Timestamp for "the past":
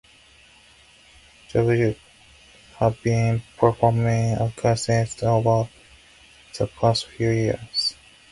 6.57-7.05